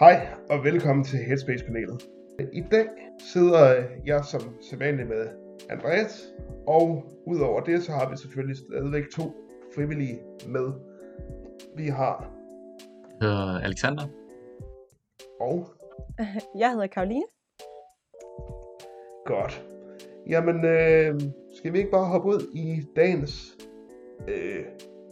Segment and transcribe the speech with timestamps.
[0.00, 2.02] Hej og velkommen til Headspace-panelet.
[2.52, 2.86] I dag
[3.18, 5.26] sidder jeg som sædvanligt med
[5.70, 6.34] Andreas,
[6.66, 9.22] og udover det, så har vi selvfølgelig stadigvæk to
[9.74, 10.72] frivillige med.
[11.76, 12.32] Vi har...
[13.20, 14.02] Jeg hedder Alexander.
[15.40, 15.66] Og...
[16.62, 17.26] Jeg hedder Karoline.
[19.24, 19.64] Godt.
[20.28, 21.20] Jamen, øh,
[21.56, 23.56] skal vi ikke bare hoppe ud i dagens,
[24.28, 24.64] øh,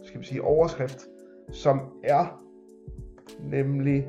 [0.03, 1.07] skal vi sige, overskrift,
[1.51, 2.43] som er
[3.39, 4.07] nemlig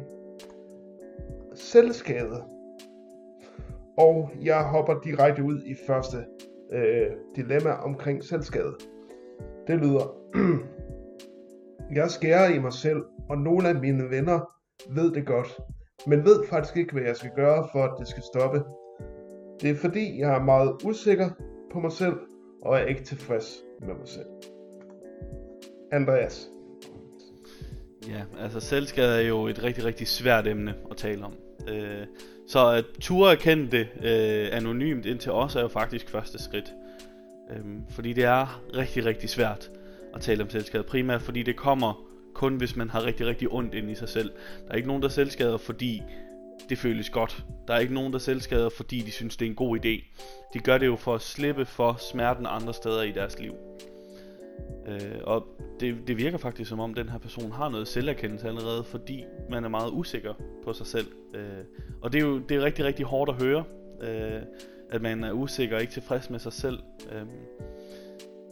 [1.61, 2.45] selvskade.
[3.99, 6.17] Og jeg hopper direkte ud i første
[6.73, 7.07] øh,
[7.37, 8.77] dilemma omkring selvskade.
[9.67, 10.17] Det lyder,
[11.99, 14.41] jeg skærer i mig selv, og nogle af mine venner
[14.91, 15.59] ved det godt,
[16.07, 18.63] men ved faktisk ikke, hvad jeg skal gøre, for at det skal stoppe.
[19.61, 21.31] Det er fordi, jeg er meget usikker
[21.73, 22.15] på mig selv,
[22.63, 24.27] og er ikke tilfreds med mig selv.
[25.93, 26.51] Andreas.
[28.09, 31.33] Ja, altså selvskade er jo et rigtig, rigtig svært emne at tale om.
[31.69, 32.07] Øh,
[32.49, 36.73] så at ture erkende det øh, anonymt indtil os er jo faktisk første skridt.
[37.51, 39.71] Øh, fordi det er rigtig, rigtig svært
[40.15, 40.83] at tale om selvskade.
[40.83, 44.31] Primært fordi det kommer kun hvis man har rigtig, rigtig ondt ind i sig selv.
[44.67, 46.03] Der er ikke nogen, der selvskader, fordi
[46.69, 47.45] det føles godt.
[47.69, 50.21] Der er ikke nogen, der selvskader, fordi de synes, det er en god idé.
[50.55, 53.55] De gør det jo for at slippe for smerten andre steder i deres liv.
[54.87, 55.47] Øh, og
[55.81, 59.65] det, det virker faktisk som om den her person har noget selverkendelse allerede, fordi man
[59.65, 61.07] er meget usikker på sig selv.
[61.35, 61.65] Øh,
[62.03, 63.65] og det er jo det er rigtig, rigtig hårdt at høre,
[64.03, 64.43] øh,
[64.91, 66.79] at man er usikker og ikke tilfreds med sig selv.
[67.13, 67.23] Øh,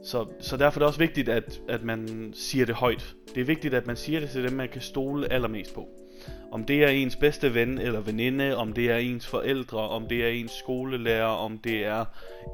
[0.03, 3.15] så, så derfor er det også vigtigt, at, at man siger det højt.
[3.35, 5.89] Det er vigtigt, at man siger det til dem, man kan stole allermest på.
[6.51, 10.25] Om det er ens bedste ven eller veninde, om det er ens forældre, om det
[10.25, 12.05] er ens skolelærer, om det er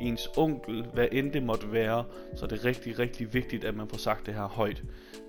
[0.00, 2.04] ens onkel, hvad end det måtte være,
[2.36, 4.82] så er det rigtig, rigtig vigtigt, at man får sagt det her højt.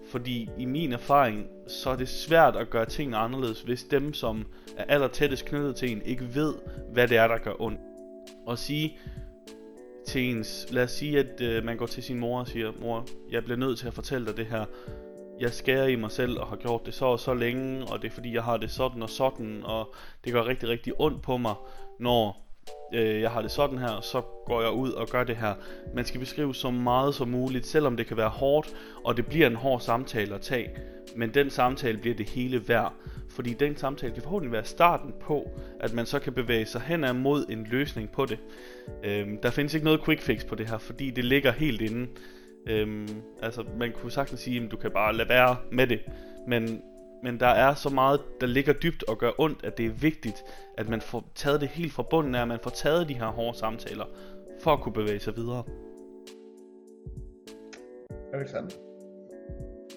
[0.10, 4.46] Fordi i min erfaring, så er det svært at gøre ting anderledes, hvis dem, som
[4.78, 6.54] er aller tættest knyttet til en, ikke ved,
[6.94, 7.80] hvad det er, der gør ondt.
[8.46, 8.98] Og sige
[10.06, 13.06] til ens, lad os sige, at øh, man går til sin mor og siger, mor,
[13.32, 14.66] jeg bliver nødt til at fortælle dig det her,
[15.40, 18.08] jeg skærer i mig selv og har gjort det så og så længe, og det
[18.08, 21.38] er fordi jeg har det sådan og sådan, og det gør rigtig rigtig ondt på
[21.38, 21.56] mig,
[22.00, 22.46] når
[22.94, 25.54] øh, jeg har det sådan her, så går jeg ud og gør det her.
[25.96, 29.48] Man skal beskrive så meget som muligt, selvom det kan være hårdt, og det bliver
[29.48, 30.70] en hård samtale at tage.
[31.16, 32.94] Men den samtale bliver det hele værd,
[33.30, 37.22] fordi den samtale kan forhåbentlig være starten på, at man så kan bevæge sig hen
[37.22, 38.40] mod en løsning på det.
[39.04, 42.08] Øh, der findes ikke noget quick fix på det her, fordi det ligger helt inde.
[42.68, 43.08] Øhm,
[43.42, 46.00] altså, man kunne sagtens sige, at du kan bare lade være med det.
[46.48, 46.82] Men,
[47.24, 50.44] men der er så meget, der ligger dybt og gør ondt, at det er vigtigt,
[50.78, 53.28] at man får taget det helt fra bunden af, at man får taget de her
[53.28, 54.06] hårde samtaler,
[54.62, 55.64] for at kunne bevæge sig videre.
[58.34, 58.76] Alexander.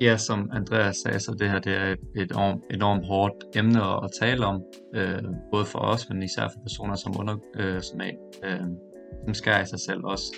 [0.00, 4.10] Ja, som Andreas sagde, så det her det er et enormt, enormt hårdt emne at
[4.20, 4.62] tale om,
[4.94, 8.10] øh, både for os, men især for personer, som, under, øh, som, er,
[8.44, 8.60] øh,
[9.24, 10.32] som skærer i sig selv også.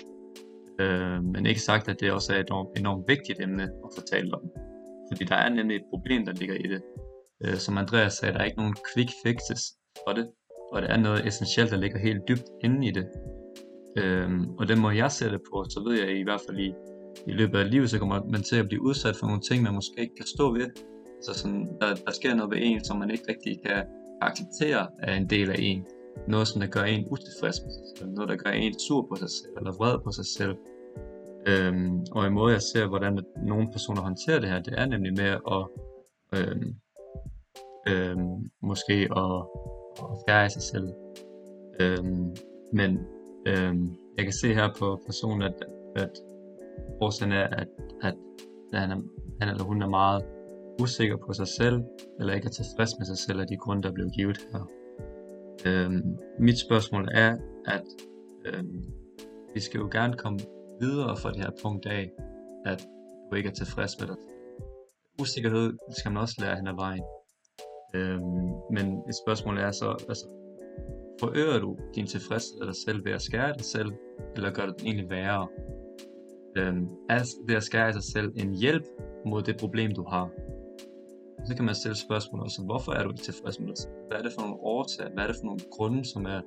[0.81, 4.33] Øh, men ikke sagt, at det også er et enormt, enormt vigtigt emne at fortælle
[4.33, 4.41] om.
[5.11, 6.81] Fordi der er nemlig et problem, der ligger i det.
[7.45, 9.61] Øh, som Andreas sagde, der er ikke nogen quick fixes
[10.05, 10.27] for det,
[10.71, 13.05] og det er noget essentielt, der ligger helt dybt inde i det.
[13.97, 16.73] Øh, og det må jeg sætte på, så ved jeg i hvert fald i,
[17.27, 19.73] i løbet af livet, så kommer man til at blive udsat for nogle ting, man
[19.73, 20.69] måske ikke kan stå ved.
[21.21, 23.83] Så sådan, der, der sker noget ved en, som man ikke rigtig kan
[24.21, 25.85] acceptere af en del af en.
[26.27, 28.09] Noget, som der gør en utilfreds med sig selv.
[28.09, 30.55] Noget, der gør en sur på sig selv, eller vred på sig selv.
[31.47, 35.13] Øhm, og en måde jeg ser, hvordan nogle personer håndterer det her, det er nemlig
[35.13, 35.63] med at
[36.35, 36.75] øhm,
[37.87, 39.47] øhm, måske at,
[39.97, 40.89] at skære sig selv.
[41.79, 42.35] Øhm,
[42.73, 42.99] men
[43.47, 45.65] øhm, jeg kan se her på personen, at,
[45.95, 46.11] at
[47.01, 47.67] årsagen er, at,
[48.01, 48.15] at
[48.73, 49.01] han, er,
[49.39, 50.23] han eller hun er meget
[50.81, 51.83] usikker på sig selv,
[52.19, 54.69] eller ikke er tilfreds med sig selv af de grunde, der er blevet givet her.
[55.65, 57.83] Øhm, mit spørgsmål er, at
[58.45, 58.83] øhm,
[59.53, 60.39] vi skal jo gerne komme
[60.81, 62.11] videre fra det her punkt af,
[62.65, 62.87] at
[63.31, 64.15] du ikke er tilfreds med dig.
[65.21, 67.03] Usikkerhed skal man også lære hen ad vejen.
[67.95, 70.25] Øhm, men et spørgsmål er så, altså,
[71.19, 73.91] forøger du din tilfredshed af dig selv ved at skære dig selv,
[74.35, 75.47] eller gør det egentlig værre?
[76.57, 78.83] Øhm, er det at skære sig selv en hjælp
[79.25, 80.29] mod det problem, du har?
[81.47, 83.93] Så kan man stille spørgsmål også, hvorfor er du ikke tilfreds med dig selv?
[84.07, 85.13] Hvad er det for nogle årsager?
[85.13, 86.41] Hvad er det for nogle grunde, som er,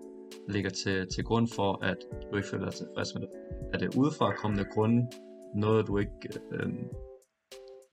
[0.48, 1.98] ligger til, til grund for, at
[2.30, 3.30] du ikke føler dig tilfreds med dig?
[3.74, 5.06] Er det udefra kommende grunde,
[5.54, 6.68] noget du ikke øh,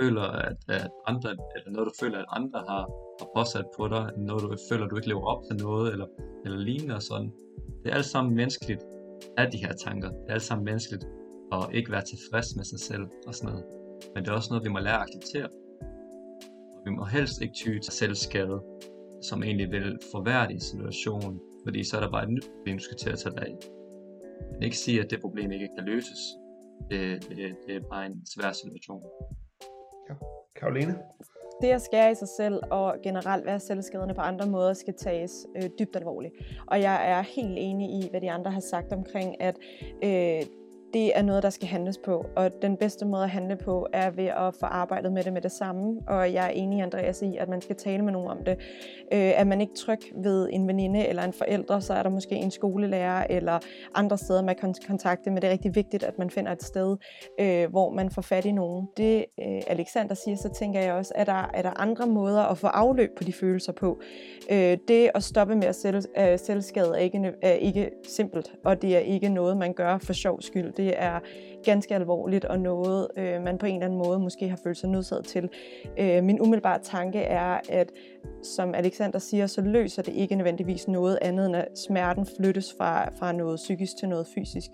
[0.02, 2.84] føler, at, at andre, eller noget du føler, at andre har,
[3.20, 6.08] har påsat på dig, noget du føler, at du ikke lever op til noget, eller,
[6.46, 7.32] eller lignende og sådan.
[7.84, 8.84] Det er alt sammen menneskeligt
[9.38, 10.10] af de her tanker.
[10.10, 11.06] Det er alt sammen menneskeligt
[11.52, 13.66] at ikke være tilfreds med sig selv og sådan noget.
[14.14, 15.50] Men det er også noget, vi må lære at acceptere.
[16.78, 18.62] Og vi må helst ikke ty til selvskade.
[19.30, 22.98] som egentlig vil forværre situationen, fordi så er der bare et nyt problem, du skal
[22.98, 23.81] til at tage dig af.
[24.52, 26.20] Men ikke sige, at det problem ikke kan løses.
[26.90, 29.04] Det, det, det er bare en svær situation.
[30.10, 30.16] Ja.
[30.56, 30.96] Karoline?
[31.62, 35.32] Det at skære i sig selv og generelt være selvskadende på andre måder skal tages
[35.56, 36.34] øh, dybt alvorligt.
[36.68, 39.56] Og jeg er helt enig i, hvad de andre har sagt omkring, at
[40.04, 40.46] øh,
[40.94, 44.10] det er noget, der skal handles på, og den bedste måde at handle på er
[44.10, 47.38] ved at få arbejdet med det med det samme, og jeg er enig, Andreas, i,
[47.38, 48.58] at man skal tale med nogen om det.
[49.14, 52.36] Øh, er man ikke tryg ved en veninde eller en forældre, så er der måske
[52.36, 53.60] en skolelærer eller
[53.96, 56.98] andre steder, man kan kontakte, men det er rigtig vigtigt, at man finder et sted,
[57.40, 58.88] øh, hvor man får fat i nogen.
[58.98, 62.58] Det øh, Alexander siger, så tænker jeg også, at der er der andre måder at
[62.58, 64.00] få afløb på de følelser på.
[64.52, 68.82] Øh, det at stoppe med at selv, øh, selvskade er ikke, er ikke simpelt, og
[68.82, 71.20] det er ikke noget, man gør for sjov skyld det er
[71.64, 74.90] ganske alvorligt og noget, øh, man på en eller anden måde måske har følt sig
[74.90, 75.50] nødsaget til.
[76.00, 77.92] Øh, min umiddelbare tanke er, at
[78.44, 83.10] som Alexander siger, så løser det ikke nødvendigvis noget andet, end at smerten flyttes fra,
[83.20, 84.72] fra noget psykisk til noget fysisk.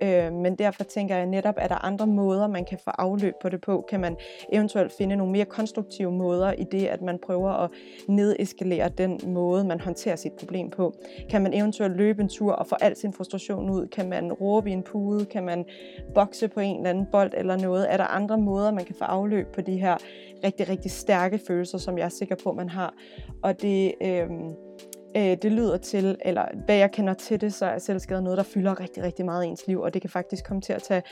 [0.00, 3.34] Øh, men derfor tænker jeg netop, at der er andre måder, man kan få afløb
[3.42, 3.84] på det på.
[3.90, 4.16] Kan man
[4.52, 7.70] eventuelt finde nogle mere konstruktive måder i det, at man prøver at
[8.08, 10.94] nedeskalere den måde, man håndterer sit problem på.
[11.30, 13.86] Kan man eventuelt løbe en tur og få al sin frustration ud?
[13.86, 15.24] Kan man råbe i en pude?
[15.24, 15.64] Kan man
[16.14, 17.92] bokse på en eller anden bold eller noget?
[17.92, 19.96] Er der andre måder, man kan få afløb på de her
[20.44, 22.94] rigtig, rigtig stærke følelser, som jeg er sikker på, man har?
[23.42, 23.94] Og det...
[24.02, 24.30] Øh,
[25.16, 28.42] øh, det lyder til, eller hvad jeg kender til det, så er selvskade noget, der
[28.42, 31.02] fylder rigtig, rigtig meget i ens liv, og det kan faktisk komme til at tage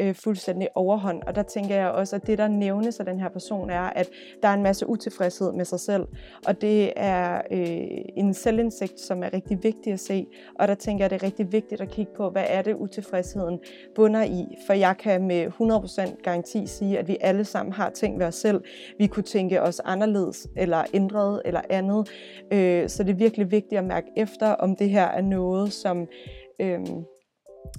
[0.00, 1.22] øh, fuldstændig overhånd.
[1.26, 4.08] Og der tænker jeg også, at det, der nævnes af den her person, er, at
[4.42, 6.06] der er en masse utilfredshed med sig selv,
[6.46, 10.26] og det er øh, en selvindsigt, som er rigtig vigtig at se,
[10.58, 12.74] og der tænker jeg, at det er rigtig vigtigt at kigge på, hvad er det
[12.74, 13.58] utilfredsheden
[13.94, 18.18] bunder i, for jeg kan med 100% garanti sige, at vi alle sammen har ting
[18.18, 18.62] ved os selv.
[18.98, 22.08] Vi kunne tænke os anderledes, eller ændret, eller andet,
[22.52, 26.08] øh, så det er virkelig vigtigt at mærke efter, om det her er noget, som,
[26.60, 26.80] øh,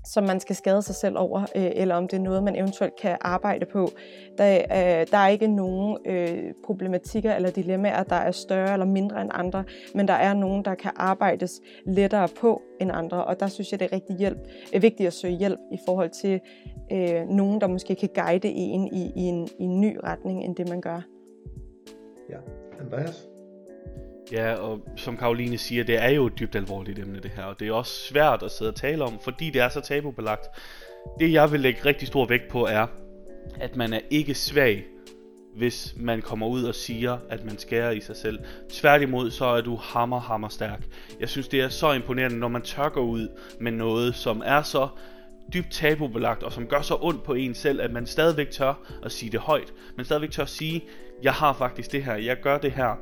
[0.06, 2.96] som man skal skade sig selv over, øh, eller om det er noget, man eventuelt
[3.02, 3.90] kan arbejde på.
[4.38, 9.22] Der, øh, der er ikke nogen øh, problematikker eller dilemmaer, der er større eller mindre
[9.22, 9.64] end andre,
[9.96, 13.80] men der er nogen, der kan arbejdes lettere på end andre, og der synes jeg,
[13.80, 14.40] det er rigtig hjælp,
[14.74, 16.40] er vigtigt at søge hjælp i forhold til
[16.92, 20.56] øh, nogen, der måske kan guide en i, i, en, i en ny retning, end
[20.56, 21.02] det man gør.
[22.30, 22.38] Ja,
[22.80, 23.31] Andreas?
[24.32, 27.60] Ja, og som Karoline siger, det er jo et dybt alvorligt emne det her, og
[27.60, 30.48] det er også svært at sidde og tale om, fordi det er så tabubelagt.
[31.20, 32.88] Det jeg vil lægge rigtig stor vægt på er,
[33.60, 34.86] at man er ikke svag,
[35.56, 38.40] hvis man kommer ud og siger, at man skærer i sig selv.
[38.70, 40.84] Tværtimod, så er du hammer, hammer stærk.
[41.20, 43.28] Jeg synes, det er så imponerende, når man tør gå ud
[43.60, 44.88] med noget, som er så
[45.54, 48.74] dybt tabubelagt, og som gør så ondt på en selv, at man stadigvæk tør
[49.04, 49.74] at sige det højt.
[49.98, 50.84] Man stadigvæk tør at sige,
[51.24, 52.96] jeg har faktisk det her, jeg gør det her.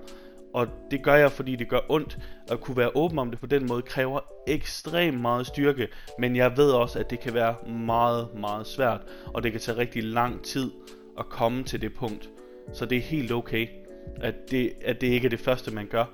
[0.53, 2.17] Og det gør jeg, fordi det gør ondt.
[2.51, 5.87] At kunne være åben om det på den måde kræver ekstremt meget styrke.
[6.19, 9.01] Men jeg ved også, at det kan være meget, meget svært.
[9.25, 10.71] Og det kan tage rigtig lang tid
[11.19, 12.29] at komme til det punkt.
[12.73, 13.67] Så det er helt okay,
[14.21, 16.05] at det, at det ikke er det første, man gør.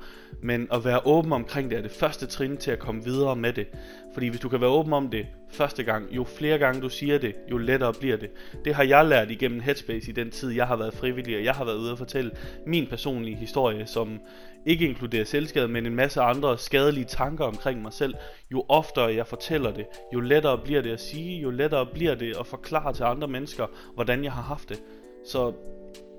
[0.42, 3.54] Men at være åben omkring det er det første trin til at komme videre med
[3.54, 3.68] det.
[4.14, 7.18] Fordi hvis du kan være åben om det første gang, jo flere gange du siger
[7.18, 8.30] det, jo lettere bliver det.
[8.66, 11.54] Det har jeg lært igennem Headspace i den tid, jeg har været frivillig, og jeg
[11.54, 12.32] har været ude og fortælle
[12.66, 14.20] min personlige historie, som
[14.66, 18.14] ikke inkluderer selvskade, men en masse andre skadelige tanker omkring mig selv.
[18.52, 22.38] Jo oftere jeg fortæller det, jo lettere bliver det at sige, jo lettere bliver det
[22.40, 24.80] at forklare til andre mennesker, hvordan jeg har haft det.
[25.26, 25.54] Så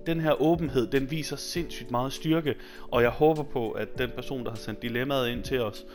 [0.06, 2.54] den her åbenhed, den viser sindssygt meget styrke,
[2.90, 5.86] og jeg håber på, at den person, der har sendt dilemmaet ind til os,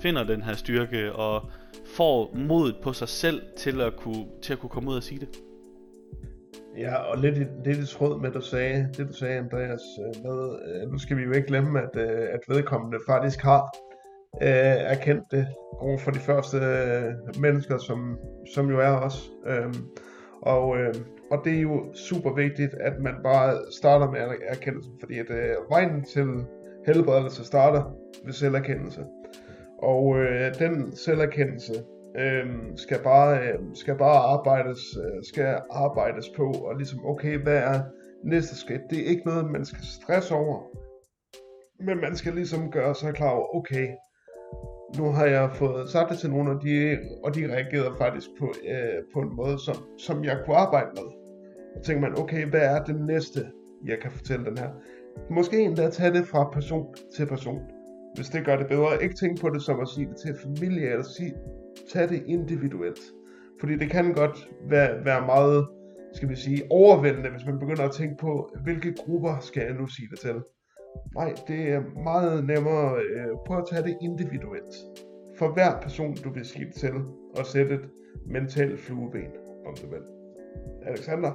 [0.00, 1.50] finder den her styrke og
[1.86, 5.20] får modet på sig selv til at kunne, til at kunne komme ud og sige
[5.20, 5.28] det.
[6.78, 10.58] Ja, og lidt, lidt i tråd med, du sagde, det du sagde, Andreas, øh, med,
[10.66, 13.76] øh, nu skal vi jo ikke glemme, at, øh, at vedkommende faktisk har
[14.42, 15.46] øh, erkendt det
[15.78, 18.18] over for de første øh, mennesker, som,
[18.54, 19.30] som jo er os.
[19.46, 19.74] Øh,
[20.42, 20.94] og, øh,
[21.30, 25.54] og det er jo super vigtigt, at man bare starter med erkendelsen, fordi at øh,
[25.70, 26.26] vejen til
[26.86, 29.04] helbredelse starter ved selverkendelse.
[29.84, 31.74] Og øh, den selverkendelse
[32.18, 37.58] øh, skal bare øh, skal bare arbejdes øh, skal arbejdes på og ligesom okay, hvad
[37.58, 37.80] er
[38.24, 38.82] næste skridt?
[38.90, 40.58] Det er ikke noget man skal stresse over.
[41.86, 43.88] Men man skal ligesom gøre sig klar over, okay,
[44.98, 48.46] nu har jeg fået sagt det til nogen, og de, og de reagerede faktisk på,
[48.68, 51.08] øh, på en måde, som, som jeg kunne arbejde med.
[51.76, 53.40] Og tænker man, okay, hvad er det næste,
[53.86, 54.70] jeg kan fortælle den her?
[55.30, 57.73] Måske endda tage det fra person til person.
[58.14, 60.90] Hvis det gør det bedre, ikke tænke på det som at sige det til familie,
[60.90, 61.34] eller sige,
[61.92, 63.00] tag det individuelt.
[63.60, 65.66] Fordi det kan godt være, være meget,
[66.12, 69.86] skal vi sige, overvældende, hvis man begynder at tænke på, hvilke grupper skal jeg nu
[69.86, 70.42] sige det til.
[71.14, 72.96] Nej, det er meget nemmere.
[72.96, 74.74] Øh, prøv at tage det individuelt.
[75.38, 76.94] For hver person, du vil skifte til,
[77.38, 77.80] og sætte et
[78.26, 79.32] mentalt flueben,
[79.66, 80.02] om du vil.
[80.86, 81.32] Alexander?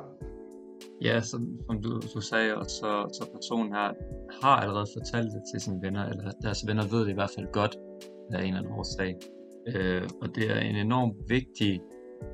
[1.02, 3.94] Ja, som, som du, du sagde, og så, så personen her
[4.42, 7.48] har allerede fortalt det til sine venner, eller deres venner ved det i hvert fald
[7.52, 7.78] godt
[8.32, 9.16] af en eller anden årsag.
[9.68, 11.82] Øh, og det er en enormt vigtig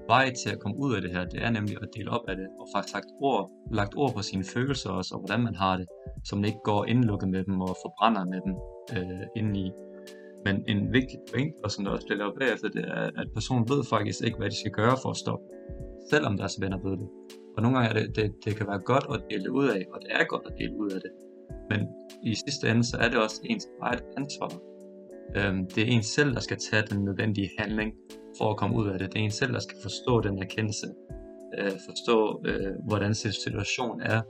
[0.08, 2.36] vej til at komme ud af det her, det er nemlig at dele op af
[2.36, 5.78] det, og faktisk lagt ord, lagt ord på sine følelser også, og hvordan man har
[5.78, 5.86] det,
[6.24, 8.56] så man ikke går indlukket med dem og forbrænder med dem
[8.98, 9.72] øh, indeni.
[10.46, 13.70] Men en vigtig point, og som der også bliver lavet bagefter, det er, at personen
[13.70, 15.46] ved faktisk ikke, hvad de skal gøre for at stoppe,
[16.12, 17.10] selvom deres venner ved det.
[17.56, 20.02] Og nogle gange er det, det, det kan være godt at dele ud af, og
[20.02, 21.12] det er godt at dele ud af det.
[21.70, 21.88] Men
[22.24, 24.50] i sidste ende, så er det også ens eget ansvar.
[25.38, 27.94] Øhm, det er en selv, der skal tage den nødvendige handling
[28.38, 29.14] for at komme ud af det.
[29.14, 30.88] Det er en selv, der skal forstå den erkendelse,
[31.58, 34.22] øh, forstå, øh, hvordan situationen er,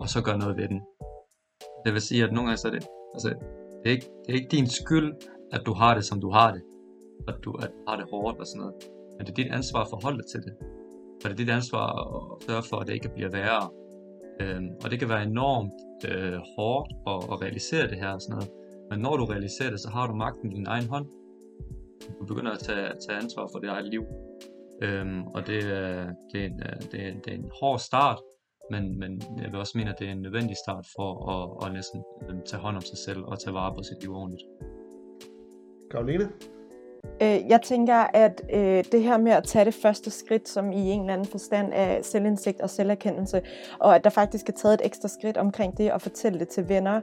[0.00, 0.80] og så gøre noget ved den.
[1.84, 3.28] Det vil sige, at nogle gange så er det, altså,
[3.80, 5.08] det er ikke, det er ikke din skyld,
[5.52, 6.62] at du har det, som du har det,
[7.28, 8.74] at du, at du har det hårdt og sådan noget.
[9.16, 10.54] Men det er dit ansvar at forholde dig til det.
[11.20, 13.70] Så det er dit ansvar at sørge for, at det ikke bliver værre.
[14.40, 15.78] Øhm, og det kan være enormt
[16.10, 18.50] øh, hårdt at, at realisere det her og sådan noget.
[18.90, 21.06] Men når du realiserer det, så har du magten i din egen hånd.
[22.20, 24.04] Du begynder at tage, tage ansvar for dit eget liv.
[24.82, 28.18] Øhm, og det, er, det, er en, øh, det, er, det er en hård start,
[28.70, 31.72] men, men jeg vil også mene, at det er en nødvendig start for at, at
[31.72, 34.42] næsten øhm, tage hånd om sig selv og tage vare på sit liv ordentligt.
[35.90, 36.28] Karoline?
[37.22, 40.90] Øh, jeg tænker, at øh, det her med at tage det første skridt, som i
[40.90, 43.42] en eller anden forstand er selvindsigt og selverkendelse,
[43.80, 46.68] og at der faktisk er taget et ekstra skridt omkring det og fortælle det til
[46.68, 47.00] venner,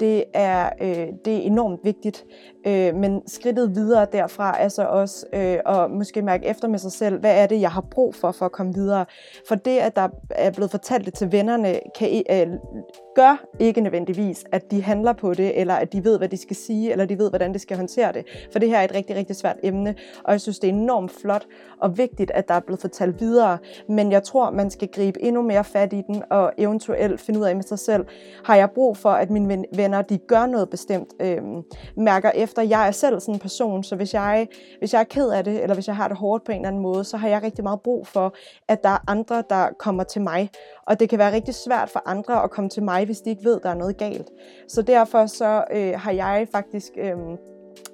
[0.00, 2.24] det er, øh, det er enormt vigtigt.
[2.66, 6.92] Øh, men skridtet videre derfra er så også øh, at måske mærke efter med sig
[6.92, 9.06] selv, hvad er det, jeg har brug for for at komme videre.
[9.48, 12.46] For det, at der er blevet fortalt det til vennerne, kan, øh,
[13.16, 16.56] gør ikke nødvendigvis, at de handler på det, eller at de ved, hvad de skal
[16.56, 18.24] sige, eller de ved, hvordan de skal håndtere det.
[18.52, 19.94] For det her er et rigtig, rigtig svært emne,
[20.24, 21.46] og jeg synes, det er enormt flot
[21.80, 23.58] og vigtigt, at der er blevet fortalt videre.
[23.88, 27.44] Men jeg tror, man skal gribe endnu mere fat i den, og eventuelt finde ud
[27.44, 28.06] af med sig selv,
[28.44, 31.42] har jeg brug for, at mine venner, de gør noget bestemt, øh,
[31.96, 32.62] mærker efter.
[32.62, 35.62] Jeg er selv sådan en person, så hvis jeg, hvis jeg er ked af det,
[35.62, 37.64] eller hvis jeg har det hårdt på en eller anden måde, så har jeg rigtig
[37.64, 38.34] meget brug for,
[38.68, 40.50] at der er andre, der kommer til mig.
[40.86, 43.44] Og det kan være rigtig svært for andre at komme til mig, hvis de ikke
[43.44, 44.30] ved, at der er noget galt.
[44.68, 46.92] Så derfor så øh, har jeg faktisk...
[46.96, 47.16] Øh,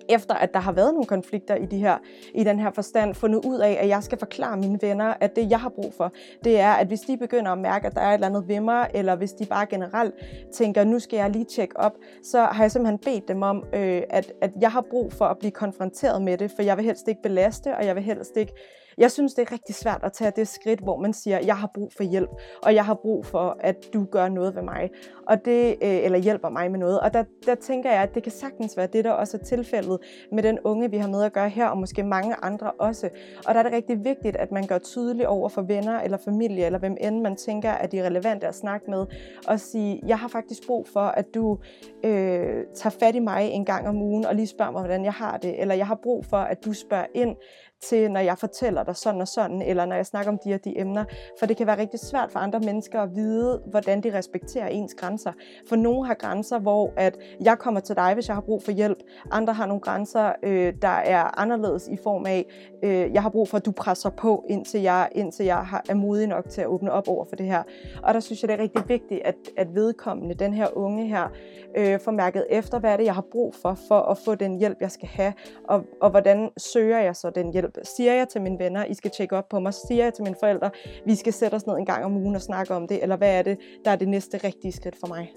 [0.08, 1.98] efter at der har været nogle konflikter i, de her,
[2.34, 5.50] i den her forstand, fundet ud af, at jeg skal forklare mine venner, at det,
[5.50, 6.12] jeg har brug for,
[6.44, 8.60] det er, at hvis de begynder at mærke, at der er et eller andet ved
[8.60, 10.14] mig, eller hvis de bare generelt
[10.52, 14.02] tænker, nu skal jeg lige tjekke op, så har jeg simpelthen bedt dem om, øh,
[14.10, 17.08] at, at jeg har brug for at blive konfronteret med det, for jeg vil helst
[17.08, 18.52] ikke belaste, og jeg vil helst ikke
[18.98, 21.70] jeg synes, det er rigtig svært at tage det skridt, hvor man siger, jeg har
[21.74, 22.30] brug for hjælp,
[22.62, 24.90] og jeg har brug for, at du gør noget ved mig,
[25.28, 27.00] og det, øh, eller hjælper mig med noget.
[27.00, 29.98] Og der, der tænker jeg, at det kan sagtens være det, der også er tilfældet
[30.32, 33.08] med den unge, vi har med at gøre her, og måske mange andre også.
[33.46, 36.66] Og der er det rigtig vigtigt, at man gør tydeligt over for venner eller familie,
[36.66, 39.06] eller hvem end man tænker, at de er relevante at snakke med,
[39.48, 41.58] og sige, jeg har faktisk brug for, at du
[42.04, 45.12] øh, tager fat i mig en gang om ugen, og lige spørger mig, hvordan jeg
[45.12, 47.36] har det, eller jeg har brug for, at du spørger ind
[47.82, 50.64] til, når jeg fortæller dig sådan og sådan, eller når jeg snakker om de og
[50.64, 51.04] de emner.
[51.38, 54.94] For det kan være rigtig svært for andre mennesker at vide, hvordan de respekterer ens
[54.94, 55.32] grænser.
[55.68, 58.72] For nogle har grænser, hvor at jeg kommer til dig, hvis jeg har brug for
[58.72, 58.98] hjælp.
[59.30, 62.46] Andre har nogle grænser, øh, der er anderledes i form af,
[62.84, 65.94] øh, jeg har brug for, at du presser på, indtil jeg, indtil jeg har, er
[65.94, 67.62] modig nok til at åbne op over for det her.
[68.02, 71.28] Og der synes jeg, det er rigtig vigtigt, at, at vedkommende, den her unge her,
[71.76, 74.58] øh, får mærket efter, hvad er det, jeg har brug for, for at få den
[74.58, 75.32] hjælp, jeg skal have,
[75.68, 77.71] og, og hvordan søger jeg så den hjælp hjælp?
[77.96, 79.74] Siger jeg til mine venner, I skal tjekke op på mig?
[79.74, 80.70] Siger jeg til mine forældre,
[81.06, 83.02] vi skal sætte os ned en gang om ugen og snakke om det?
[83.02, 85.32] Eller hvad er det, der er det næste rigtige skridt for mig?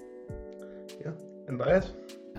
[1.04, 1.10] Ja,
[1.48, 1.94] Andreas?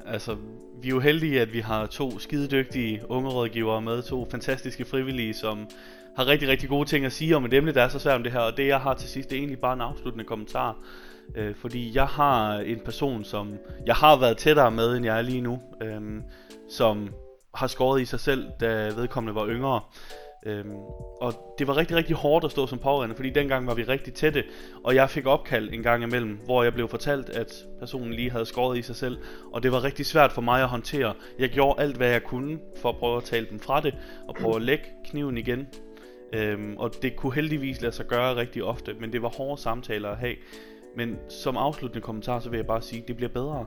[0.06, 0.38] Altså,
[0.82, 5.34] vi er jo heldige, at vi har to skidedygtige unge rådgivere med, to fantastiske frivillige,
[5.34, 5.68] som
[6.16, 8.24] har rigtig, rigtig gode ting at sige om et emne, der er så svært om
[8.24, 8.39] det her.
[8.39, 10.77] Og det, jeg har til sidst, det er egentlig bare en afsluttende kommentar.
[11.36, 13.54] Øh, fordi jeg har en person, som
[13.86, 16.01] jeg har været tættere med, end jeg er lige nu, øh,
[16.70, 17.10] som
[17.56, 19.82] har skåret i sig selv, da vedkommende var yngre.
[20.46, 20.75] Øhm,
[21.22, 24.13] og det var rigtig, rigtig hårdt at stå som pårørende, fordi dengang var vi rigtig
[24.13, 24.44] tætte,
[24.84, 28.46] og jeg fik opkald en gang imellem, hvor jeg blev fortalt, at personen lige havde
[28.46, 29.18] skåret i sig selv,
[29.54, 31.13] og det var rigtig svært for mig at håndtere.
[31.39, 33.96] Jeg gjorde alt, hvad jeg kunne for at prøve at tale dem fra det,
[34.27, 35.68] og prøve at lægge kniven igen.
[36.34, 40.10] Øhm, og det kunne heldigvis lade sig gøre rigtig ofte, men det var hårde samtaler
[40.10, 40.36] at have.
[40.98, 43.66] Men som afsluttende kommentar, så vil jeg bare sige, at det bliver bedre.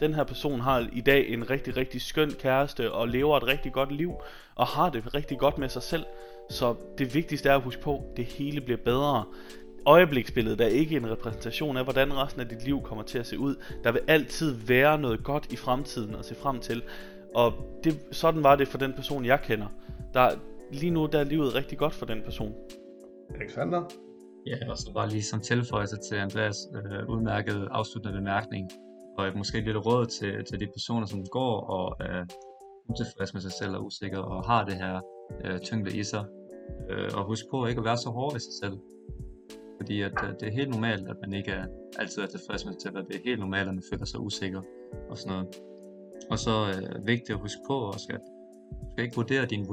[0.00, 3.72] Den her person har i dag en rigtig, rigtig skøn kæreste og lever et rigtig
[3.72, 4.12] godt liv
[4.54, 6.04] og har det rigtig godt med sig selv.
[6.50, 9.24] Så det vigtigste er at huske på, at det hele bliver bedre.
[9.86, 13.26] øjebliksbillede, der er ikke en repræsentation af, hvordan resten af dit liv kommer til at
[13.26, 13.54] se ud.
[13.84, 16.82] Der vil altid være noget godt i fremtiden at se frem til.
[17.34, 17.52] Og
[17.84, 19.66] det, sådan var det for den person, jeg kender.
[20.14, 20.30] Der,
[20.72, 22.54] lige nu der er livet rigtig godt for den person.
[23.40, 23.82] Alexander?
[24.46, 28.70] Ja, og så bare lige som tilføjelse til Andreas øh, udmærket afsluttende bemærkning,
[29.18, 32.24] og måske lidt råd til, til de personer, som går og er
[32.88, 35.00] utilfredse med sig selv og usikre og har det her
[35.44, 36.24] øh, tyngde i sig.
[36.90, 38.78] Øh, og husk på ikke at være så hård ved sig selv.
[39.78, 41.66] Fordi at, øh, det er helt normalt, at man ikke er,
[41.98, 44.20] altid er tilfreds med sig selv, og det er helt normalt, at man føler sig
[44.20, 44.62] usikker
[45.10, 45.48] og sådan noget.
[46.30, 48.20] Og så øh, vigtigt at huske på også, at
[48.80, 49.66] du skal ikke vurdere din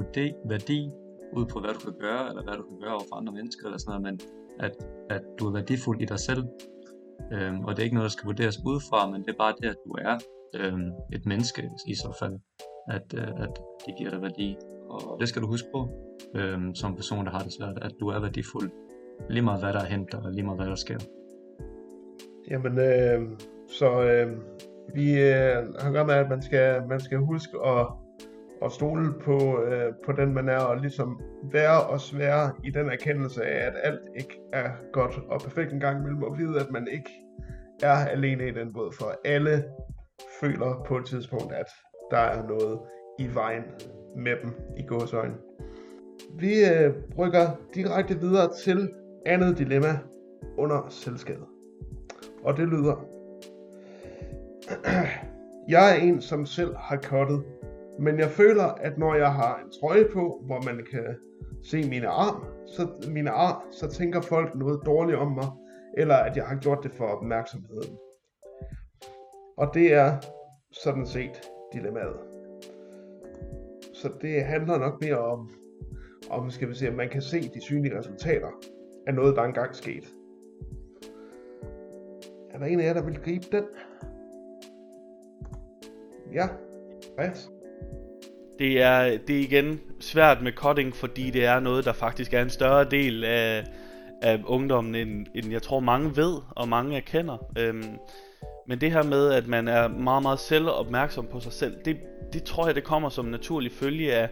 [0.45, 0.89] værdi
[1.37, 3.65] ud på, hvad du kan gøre, eller hvad du kan gøre over for andre mennesker,
[3.65, 4.19] eller sådan noget, men
[4.59, 4.73] at,
[5.09, 6.43] at du er værdifuld i dig selv.
[7.33, 9.67] Øhm, og det er ikke noget, der skal vurderes udefra, men det er bare det,
[9.67, 10.17] at du er
[10.55, 12.39] øhm, et menneske i så fald,
[12.87, 13.53] at, øh, at
[13.85, 14.57] det giver dig værdi.
[14.89, 15.89] Og det skal du huske på,
[16.35, 18.71] øhm, som person, der har det svært, at du er værdifuld,
[19.29, 20.99] lige meget hvad der er hentet, og lige meget hvad der sker.
[22.51, 24.27] Jamen, øh, så øh,
[24.95, 27.87] vi øh, har gør med, at man skal, man skal huske at,
[28.65, 32.89] at stole på, øh, på den, man er, og ligesom være og svære i den
[32.89, 36.71] erkendelse af, at alt ikke er godt og perfekt en gang imellem, og vide, at
[36.71, 37.11] man ikke
[37.83, 39.63] er alene i den båd, for alle
[40.41, 41.67] føler på et tidspunkt, at
[42.11, 42.79] der er noget
[43.19, 43.63] i vejen
[44.15, 45.35] med dem i gåsøjne.
[46.39, 48.89] Vi øh, rykker direkte videre til
[49.25, 49.99] andet dilemma
[50.57, 51.45] under selskabet.
[52.43, 53.05] Og det lyder,
[55.73, 57.43] jeg er en, som selv har kottet,
[57.99, 61.15] men jeg føler, at når jeg har en trøje på, hvor man kan
[61.63, 65.47] se mine arm, så, mine arm, så tænker folk noget dårligt om mig,
[65.97, 67.97] eller at jeg har gjort det for opmærksomheden.
[69.57, 70.17] Og det er
[70.71, 71.41] sådan set
[71.73, 72.19] dilemmaet.
[73.93, 75.49] Så det handler nok mere om,
[76.29, 78.49] om skal vi se, at man kan se de synlige resultater
[79.07, 80.07] af noget, der engang skete.
[82.49, 83.63] Er der en af jer, der vil gribe den?
[86.33, 86.47] Ja,
[87.17, 87.51] Mads?
[88.61, 92.41] Det er, det er igen svært med cutting, fordi det er noget, der faktisk er
[92.41, 93.63] en større del af,
[94.21, 97.37] af ungdommen, end, end jeg tror mange ved, og mange erkender.
[97.57, 97.97] Øhm,
[98.67, 101.97] men det her med, at man er meget, meget selv opmærksom på sig selv, det,
[102.33, 104.29] det tror jeg, det kommer som en naturlig følge af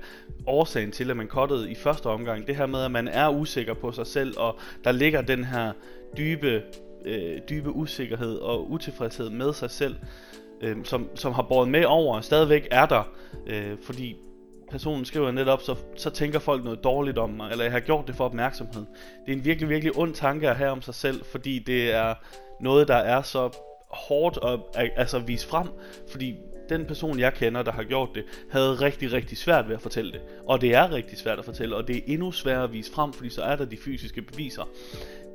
[0.47, 2.47] årsagen til, at man cuttede i første omgang.
[2.47, 5.71] Det her med, at man er usikker på sig selv, og der ligger den her
[6.17, 6.63] dybe,
[7.05, 9.95] øh, dybe usikkerhed og utilfredshed med sig selv,
[10.61, 13.03] øh, som, som har båret med over og stadigvæk er der.
[13.47, 14.15] Øh, fordi
[14.71, 18.07] personen skriver netop, så, så tænker folk noget dårligt om mig, eller jeg har gjort
[18.07, 18.85] det for opmærksomhed.
[19.25, 22.13] Det er en virkelig, virkelig ond tanke at have om sig selv, fordi det er
[22.61, 23.49] noget, der er så
[23.89, 24.39] hårdt
[24.75, 25.67] at altså, vise frem,
[26.11, 26.35] fordi
[26.69, 30.11] den person, jeg kender, der har gjort det, havde rigtig, rigtig svært ved at fortælle
[30.11, 30.21] det.
[30.47, 33.13] Og det er rigtig svært at fortælle, og det er endnu sværere at vise frem,
[33.13, 34.69] fordi så er der de fysiske beviser.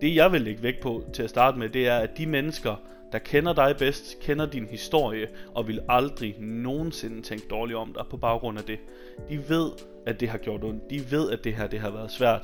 [0.01, 2.77] Det jeg vil lægge vægt på til at starte med, det er, at de mennesker,
[3.15, 8.05] der kender dig bedst, kender din historie, og vil aldrig nogensinde tænke dårligt om dig
[8.11, 8.79] på baggrund af det.
[9.31, 9.71] De ved,
[10.07, 10.91] at det har gjort ondt.
[10.91, 12.41] De ved, at det her det har været svært.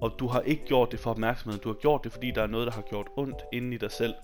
[0.00, 1.58] Og du har ikke gjort det for opmærksomhed.
[1.60, 3.92] Du har gjort det, fordi der er noget, der har gjort ondt inden i dig
[3.92, 4.14] selv.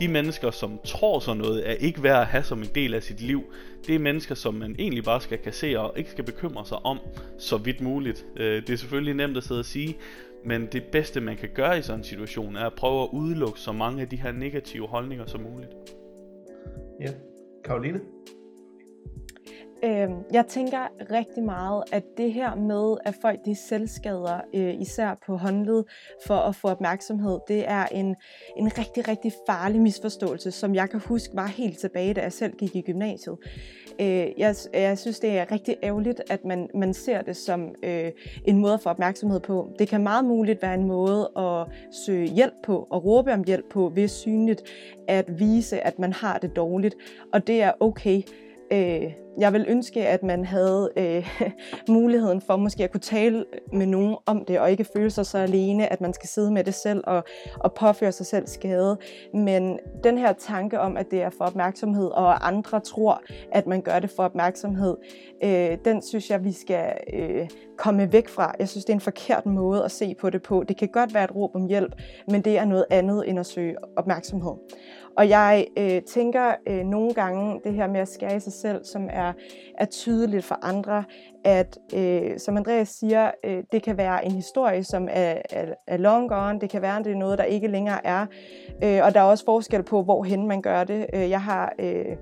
[0.00, 3.02] De mennesker, som tror sådan noget, er ikke værd at have som en del af
[3.02, 3.44] sit liv.
[3.86, 6.98] Det er mennesker, som man egentlig bare skal kassere og ikke skal bekymre sig om,
[7.38, 8.24] så vidt muligt.
[8.36, 9.96] Øh, det er selvfølgelig nemt at sidde og sige,
[10.44, 13.60] men det bedste, man kan gøre i sådan en situation, er at prøve at udelukke
[13.60, 15.72] så mange af de her negative holdninger som muligt.
[17.00, 17.10] Ja.
[17.64, 18.00] Karoline?
[19.84, 20.78] Øh, jeg tænker
[21.10, 25.84] rigtig meget, at det her med, at folk de selvskader, øh, især på håndled,
[26.26, 28.16] for at få opmærksomhed, det er en,
[28.56, 32.52] en rigtig, rigtig farlig misforståelse, som jeg kan huske var helt tilbage, da jeg selv
[32.56, 33.36] gik i gymnasiet.
[34.00, 38.10] Øh, jeg, jeg synes, det er rigtig ærgerligt, at man, man ser det som øh,
[38.44, 39.70] en måde at få opmærksomhed på.
[39.78, 41.66] Det kan meget muligt være en måde at
[42.06, 44.62] søge hjælp på og råbe om hjælp på, ved synligt
[45.08, 46.94] at vise, at man har det dårligt,
[47.32, 48.22] og det er okay.
[48.72, 51.40] Øh, jeg vil ønske, at man havde øh,
[51.88, 55.38] muligheden for måske at kunne tale med nogen om det, og ikke føle sig så
[55.38, 58.98] alene, at man skal sidde med det selv og, og påføre sig selv skade.
[59.34, 63.82] Men den her tanke om, at det er for opmærksomhed, og andre tror, at man
[63.82, 64.96] gør det for opmærksomhed,
[65.44, 68.54] øh, den synes jeg, vi skal øh, komme væk fra.
[68.58, 70.64] Jeg synes, det er en forkert måde at se på det på.
[70.68, 71.92] Det kan godt være et råb om hjælp,
[72.28, 74.52] men det er noget andet end at søge opmærksomhed.
[75.20, 78.84] Og jeg øh, tænker øh, nogle gange det her med at skære i sig selv,
[78.84, 79.32] som er,
[79.78, 81.04] er tydeligt for andre,
[81.44, 85.96] at øh, som Andreas siger, øh, det kan være en historie, som er, er, er
[85.96, 88.26] long gone, det kan være, at det er noget, der ikke længere er,
[88.84, 91.06] øh, og der er også forskel på, hvorhen man gør det.
[91.14, 91.72] Øh, jeg har...
[91.78, 92.16] Øh,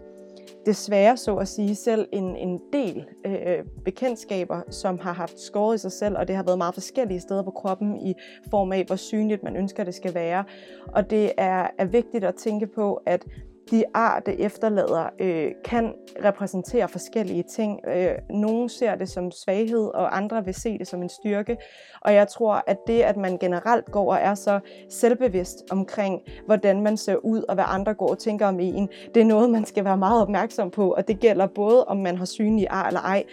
[0.66, 5.78] desværre så at sige selv en, en del øh, bekendtskaber, som har haft skåret i
[5.78, 8.14] sig selv, og det har været meget forskellige steder på kroppen i
[8.50, 10.44] form af, hvor synligt man ønsker, det skal være.
[10.86, 13.26] Og det er, er vigtigt at tænke på, at
[13.70, 17.80] de ar, det efterlader, øh, kan repræsentere forskellige ting.
[17.88, 21.56] Øh, nogle ser det som svaghed, og andre vil se det som en styrke.
[22.00, 26.82] Og jeg tror, at det, at man generelt går og er så selvbevidst omkring, hvordan
[26.82, 29.64] man ser ud, og hvad andre går og tænker om en, det er noget, man
[29.64, 30.92] skal være meget opmærksom på.
[30.92, 33.24] Og det gælder både, om man har synlige ar eller ej,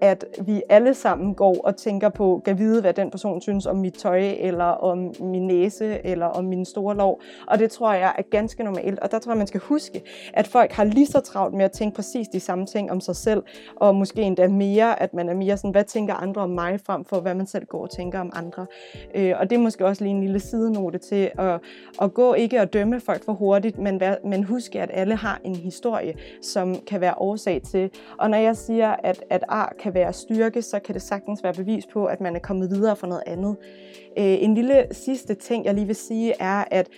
[0.00, 3.76] at vi alle sammen går og tænker på, kan vide, hvad den person synes om
[3.76, 7.20] mit tøj, eller om min næse, eller om min store lov.
[7.46, 8.98] Og det tror jeg er ganske normalt.
[8.98, 10.02] Og der tror jeg, man skal huske, huske,
[10.34, 13.16] at folk har lige så travlt med at tænke præcis de samme ting om sig
[13.16, 13.42] selv,
[13.76, 17.04] og måske endda mere, at man er mere sådan, hvad tænker andre om mig, frem
[17.04, 18.66] for hvad man selv går og tænker om andre.
[19.14, 21.60] Øh, og det er måske også lige en lille sidenote til at,
[22.02, 25.56] at gå ikke at dømme folk for hurtigt, men, men huske, at alle har en
[25.56, 27.90] historie, som kan være årsag til.
[28.18, 31.54] Og når jeg siger, at, at ar kan være styrke, så kan det sagtens være
[31.54, 33.56] bevis på, at man er kommet videre fra noget andet.
[34.18, 36.88] Øh, en lille sidste ting, jeg lige vil sige, er, at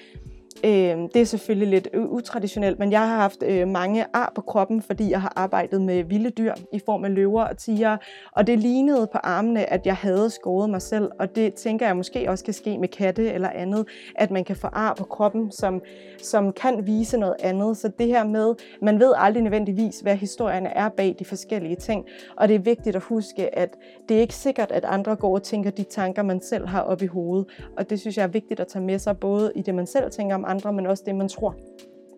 [0.64, 0.70] Øh,
[1.14, 5.10] det er selvfølgelig lidt utraditionelt, men jeg har haft øh, mange ar på kroppen, fordi
[5.10, 7.96] jeg har arbejdet med vilde dyr i form af løver og tiger,
[8.32, 11.96] og det lignede på armene, at jeg havde skåret mig selv, og det tænker jeg
[11.96, 15.52] måske også kan ske med katte eller andet, at man kan få ar på kroppen,
[15.52, 15.82] som,
[16.22, 17.76] som kan vise noget andet.
[17.76, 22.04] Så det her med, man ved aldrig nødvendigvis, hvad historierne er bag de forskellige ting,
[22.36, 23.76] og det er vigtigt at huske, at
[24.08, 27.02] det er ikke sikkert, at andre går og tænker de tanker, man selv har op
[27.02, 29.74] i hovedet, og det synes jeg er vigtigt at tage med sig, både i det,
[29.74, 31.56] man selv tænker om andre, men også det, man tror,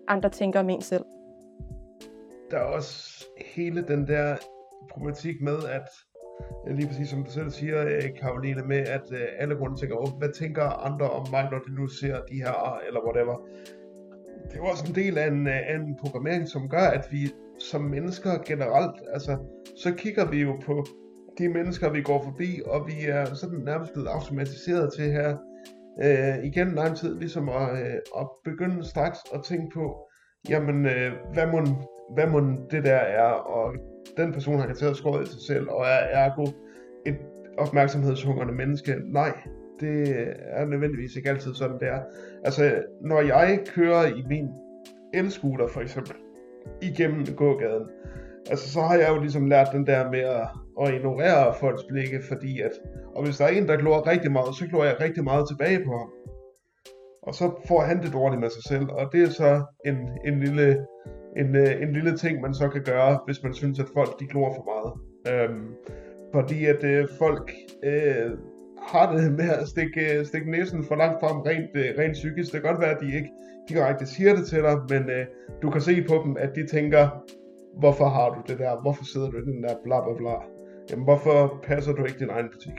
[0.09, 1.05] andre tænker om en selv.
[2.51, 4.37] Der er også hele den der
[4.91, 5.89] problematik med, at
[6.67, 10.19] lige præcis som du selv siger, øh, Karoline, med at øh, alle grunde tænker, oh,
[10.19, 13.37] hvad tænker andre om mig, når de nu ser de her, eller whatever.
[14.51, 17.31] Det er også en del af en, øh, af en programmering, som gør, at vi
[17.59, 19.37] som mennesker generelt, altså,
[19.77, 20.85] så kigger vi jo på
[21.39, 25.37] de mennesker, vi går forbi, og vi er sådan nærmest blevet automatiseret til her,
[26.05, 30.09] øh, igen lang tid, ligesom at, øh, at begynde straks at tænke på,
[30.49, 31.61] jamen, øh, hvad, må,
[32.15, 33.75] hvad må det der er, og
[34.17, 36.47] den person har garanteret skåret i sig selv, og er ergo
[37.07, 37.19] et
[37.59, 38.95] opmærksomhedshungrende menneske.
[39.05, 39.33] Nej,
[39.81, 42.01] det er nødvendigvis ikke altid sådan, det er.
[42.45, 44.49] Altså, når jeg kører i min
[45.15, 46.15] elscooter for eksempel,
[46.83, 47.89] igennem gågaden,
[48.51, 50.49] altså så har jeg jo ligesom lært den der med at
[50.81, 52.71] at ignorere folks blikke, fordi at,
[53.15, 55.85] og hvis der er en, der glor rigtig meget, så glor jeg rigtig meget tilbage
[55.85, 56.11] på ham.
[57.23, 60.41] Og så får han det dårligt med sig selv, og det er så en, en,
[60.41, 60.87] lille,
[61.37, 64.27] en, øh, en lille ting, man så kan gøre, hvis man synes, at folk de
[64.27, 64.93] glor for meget.
[65.31, 65.75] Øhm,
[66.35, 67.53] fordi at øh, folk
[67.85, 68.31] øh,
[68.83, 72.53] har det med at stikke, øh, stikke næsen for langt frem rent, øh, rent psykisk.
[72.53, 73.31] Det kan godt være, at de ikke
[73.69, 75.27] direkte siger det til dig, men øh,
[75.63, 77.09] du kan se på dem, at de tænker,
[77.77, 78.81] hvorfor har du det der?
[78.81, 80.35] Hvorfor sidder du i den der bla bla bla?
[80.91, 82.79] Jamen, hvorfor passer du ikke din egen butik?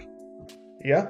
[0.86, 1.01] Ja,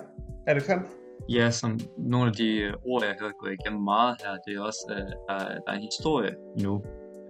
[0.48, 0.88] Alexander?
[1.30, 4.62] Ja, som nogle af de øh, ord, jeg har gået igennem meget her, det er
[4.70, 6.74] også, at øh, der er en historie nu,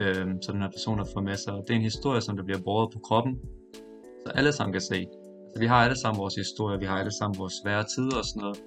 [0.02, 1.54] øh, som den her person har fået med sig.
[1.54, 3.34] Det er en historie, som der bliver båret på kroppen,
[4.24, 5.00] så alle sammen kan se.
[5.46, 8.26] Altså, vi har alle sammen vores historie, vi har alle sammen vores svære tider og
[8.26, 8.60] sådan noget.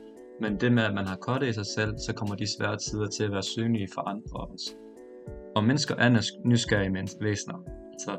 [0.42, 3.06] Men det med, at man har kottet i sig selv, så kommer de svære tider
[3.06, 4.68] til at være synlige for andre også.
[5.56, 6.08] Og mennesker er
[6.44, 7.79] nysgerrige væsener.
[8.04, 8.18] Så,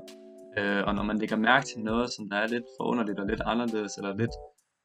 [0.58, 3.42] Øh, og når man lægger mærke til noget, som der er lidt forunderligt og lidt
[3.46, 4.32] anderledes, eller lidt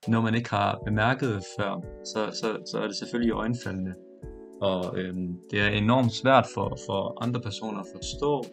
[0.09, 3.95] noget, man ikke har bemærket før, så, så, så er det selvfølgelig øjenfaldende.
[4.61, 5.15] Og øh,
[5.51, 8.45] det er enormt svært for, for andre personer at forstå,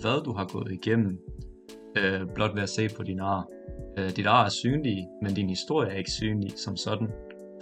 [0.00, 1.18] hvad du har gået igennem,
[1.98, 3.46] øh, blot ved at se på din ar.
[3.98, 7.08] Øh, dit ar er synlig, men din historie er ikke synlig som sådan.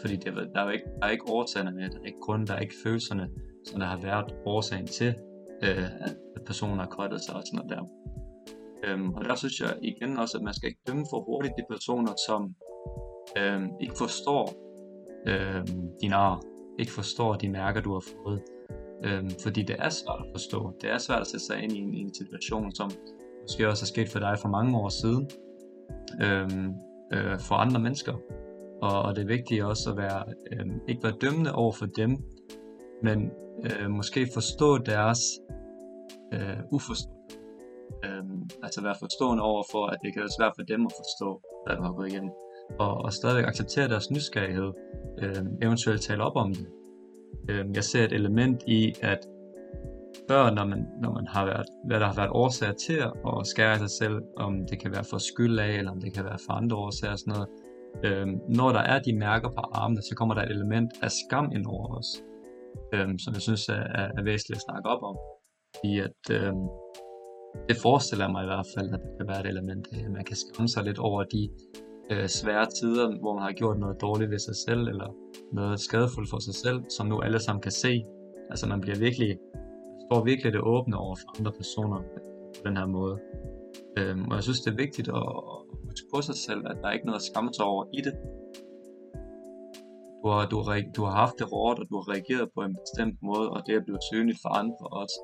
[0.01, 2.55] Fordi det, der, er ikke, der er ikke årsagerne med, der er ikke grunden, der
[2.55, 3.29] er ikke følelserne,
[3.67, 5.15] som der har været årsagen til,
[5.63, 5.85] øh,
[6.37, 8.00] at personen har kottet sig og sådan noget der.
[8.85, 11.63] Øhm, og der synes jeg igen også, at man skal ikke dømme for hurtigt de
[11.71, 12.55] personer, som
[13.39, 14.55] øhm, ikke forstår
[15.27, 16.43] øhm, din ar,
[16.79, 18.43] ikke forstår de mærker, du har fået.
[19.05, 20.73] Øhm, fordi det er svært at forstå.
[20.81, 22.91] Det er svært at sætte sig ind i en, i en situation, som
[23.43, 25.31] måske også er sket for dig for mange år siden,
[26.23, 26.75] øhm,
[27.13, 28.15] øh, for andre mennesker.
[28.83, 32.19] Og, og det er vigtigt også at være, øhm, ikke være dømmende over for dem,
[33.03, 33.31] men
[33.65, 35.21] øh, måske forstå deres
[36.33, 37.20] øh, uforståelse
[38.05, 41.29] Øhm, altså være forstående over for, at det kan være svært for dem at forstå,
[41.67, 42.31] hvad du har gået igennem.
[42.79, 44.71] Og, og stadigvæk acceptere deres nysgerrighed,
[45.23, 46.67] øhm, eventuelt tale op om det.
[47.51, 49.19] Øhm, jeg ser et element i, at
[50.29, 52.99] før, når man, når man har været, hvad der har været årsager til
[53.39, 56.25] at skære sig selv, om det kan være for skyld af, eller om det kan
[56.25, 57.49] være for andre årsager og sådan noget,
[58.05, 61.53] øhm, når der er de mærker på armene, så kommer der et element af skam
[61.57, 62.11] ind over os,
[62.95, 65.17] øhm, som jeg synes er, er, er væsentligt at snakke op om.
[65.85, 66.67] I at øhm,
[67.69, 70.11] det forestiller jeg mig i hvert fald, at det kan være et element af, at
[70.11, 71.49] man kan skamme sig lidt over de
[72.13, 75.09] øh, svære tider, hvor man har gjort noget dårligt ved sig selv, eller
[75.53, 78.05] noget skadefuldt for sig selv, som nu alle sammen kan se.
[78.51, 79.39] Altså man bliver virkelig,
[80.07, 81.99] står virkelig det åbne over for andre personer
[82.57, 83.19] på den her måde.
[83.99, 86.89] Øhm, og jeg synes, det er vigtigt at, at huske på sig selv, at der
[86.89, 88.15] er ikke noget at skamme sig over i det.
[90.23, 92.77] Du har, du, har, du har haft det hårdt, og du har reageret på en
[92.85, 95.17] bestemt måde, og det er blevet synligt for andre også.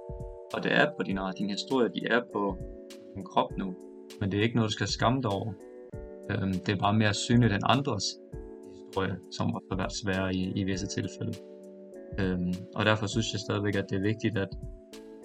[0.54, 2.56] Og det er på din, øh, din historie, de er på
[3.14, 3.74] din krop nu.
[4.20, 5.52] Men det er ikke noget, du skal skamme dig over.
[6.30, 8.04] Øhm, det er bare mere synligt end andres
[8.74, 11.34] historie, som har været svære i, i visse tilfælde.
[12.20, 14.48] Øhm, og derfor synes jeg stadigvæk, at det er vigtigt, at,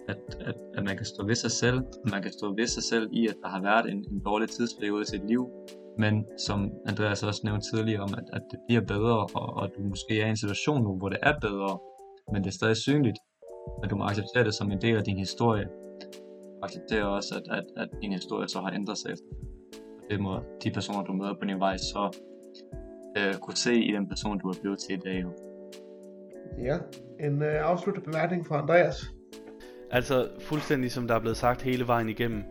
[0.10, 1.80] at, at, at man kan stå ved sig selv.
[2.12, 5.02] Man kan stå ved sig selv i, at der har været en, en dårlig tidsperiode
[5.02, 5.44] i sit liv.
[5.98, 9.82] Men som Andreas også nævnte tidligere om, at, at det bliver bedre, og, og du
[9.84, 11.80] måske er i en situation nu, hvor det er bedre,
[12.34, 13.18] men det er stadig synligt.
[13.82, 15.68] Men du må acceptere det som en del af din historie.
[16.62, 19.26] Og acceptere også, at, at, at din historie så har ændret sig efter.
[20.04, 22.18] Og det må de personer, du møder på din vej, så
[23.18, 25.26] øh, kunne se i den person, du er blevet til i dag.
[26.64, 26.78] Ja,
[27.20, 29.06] en øh, afsluttende bemærkning fra Andreas.
[29.92, 32.44] Altså fuldstændig som der er blevet sagt hele vejen igennem.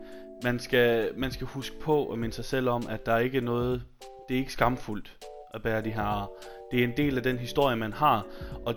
[0.45, 3.43] Man skal, man skal huske på at minde sig selv om, at der ikke er
[3.43, 3.83] noget,
[4.29, 5.17] det er ikke skamfuldt
[5.55, 6.31] at bære de her
[6.71, 8.27] Det er en del af den historie, man har,
[8.67, 8.75] og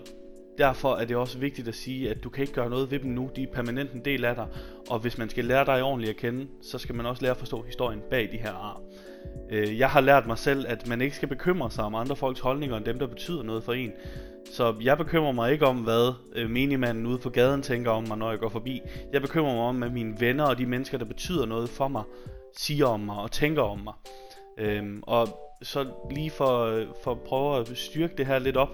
[0.58, 3.10] derfor er det også vigtigt at sige, at du kan ikke gøre noget ved dem
[3.10, 3.30] nu.
[3.36, 4.46] De er permanent en del af dig,
[4.90, 7.36] og hvis man skal lære dig ordentligt at kende, så skal man også lære at
[7.36, 8.80] forstå historien bag de her ar.
[9.50, 12.40] Øh, jeg har lært mig selv, at man ikke skal bekymre sig om andre folks
[12.40, 13.92] holdninger end dem, der betyder noget for en.
[14.52, 18.18] Så jeg bekymrer mig ikke om, hvad øh, minimanden ude på gaden tænker om mig,
[18.18, 18.80] når jeg går forbi.
[19.12, 22.02] Jeg bekymrer mig om, hvad mine venner og de mennesker, der betyder noget for mig,
[22.56, 23.94] siger om mig og tænker om mig.
[24.58, 25.28] Øhm, og
[25.62, 28.70] så lige for, øh, for at prøve at styrke det her lidt op,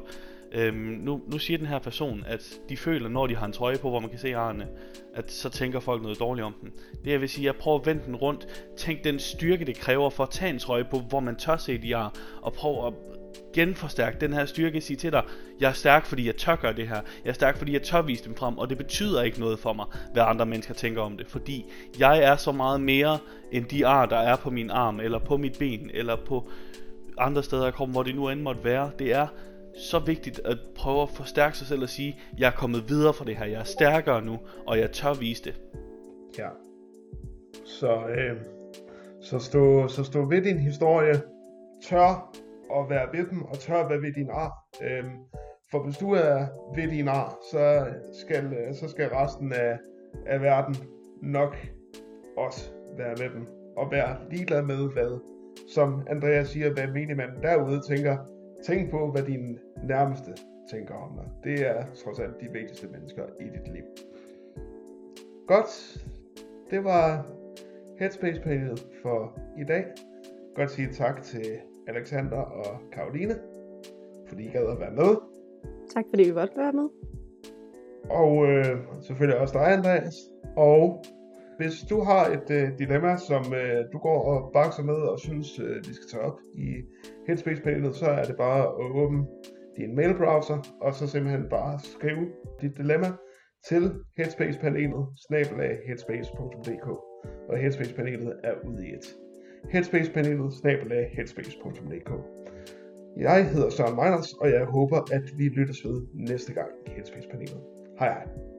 [0.52, 3.78] Øhm, nu, nu siger den her person, at de føler, når de har en trøje
[3.78, 4.66] på, hvor man kan se arne,
[5.14, 6.72] at så tænker folk noget dårligt om dem.
[7.04, 8.46] Det jeg vil sige, jeg prøver at vende den rundt.
[8.76, 11.78] Tænk den styrke, det kræver for at tage en trøje på, hvor man tør se
[11.78, 12.92] de ar, og prøv at
[13.52, 15.22] genforstærke den her styrke, sige til dig,
[15.60, 17.00] jeg er stærk, fordi jeg tør gøre det her.
[17.24, 19.72] Jeg er stærk, fordi jeg tør vise dem frem, og det betyder ikke noget for
[19.72, 21.26] mig, hvad andre mennesker tænker om det.
[21.26, 21.66] Fordi
[21.98, 23.18] jeg er så meget mere,
[23.52, 26.50] end de ar, der er på min arm, eller på mit ben, eller på
[27.18, 28.90] andre steder, jeg kommer, hvor det nu end måtte være.
[28.98, 29.26] Det er
[29.74, 33.24] så vigtigt at prøve at forstærke sig selv og sige, jeg er kommet videre fra
[33.24, 35.60] det her, jeg er stærkere nu, og jeg tør vise det.
[36.38, 36.48] Ja.
[37.64, 38.36] Så, øh,
[39.20, 41.14] så, stå, så stå ved din historie,
[41.82, 42.32] tør
[42.76, 44.52] at være ved dem, og tør at være ved din ar.
[44.82, 45.04] Øh,
[45.70, 49.78] for hvis du er ved din ar, så skal, øh, så skal resten af,
[50.26, 50.76] af verden
[51.22, 51.56] nok
[52.36, 55.20] også være med dem, og være ligeglad med, hvad,
[55.74, 58.16] som Andreas siger, hvad menigmanden derude tænker,
[58.62, 60.30] Tænk på, hvad dine nærmeste
[60.70, 61.28] tænker om dig.
[61.44, 63.84] Det er trods alt de vigtigste mennesker i dit liv.
[65.46, 65.98] Godt.
[66.70, 67.26] Det var
[67.98, 69.84] Headspace-panelet for i dag.
[70.54, 71.44] Godt sige tak til
[71.88, 73.34] Alexander og Karoline,
[74.28, 75.16] fordi I gad at være med.
[75.94, 76.88] Tak fordi vi måtte være med.
[78.10, 80.14] Og øh, selvfølgelig også dig, Andreas.
[80.56, 81.04] Og
[81.60, 85.58] hvis du har et øh, dilemma, som øh, du går og bakser med og synes,
[85.58, 86.68] øh, vi skal tage op i
[87.26, 89.26] Headspace-panelet, så er det bare at åbne
[89.76, 92.26] din mailbrowser, og så simpelthen bare skrive
[92.60, 93.10] dit dilemma
[93.68, 93.82] til
[94.16, 96.86] Headspace-panelet, snabelag headspace.dk.
[97.48, 99.06] Og Headspace-panelet er ude i et.
[99.72, 102.10] Headspace-panelet, snabelag headspace.dk.
[103.16, 107.60] Jeg hedder Søren Meiners, og jeg håber, at vi lyttes ved næste gang i Headspace-panelet.
[107.98, 108.49] Hej hej.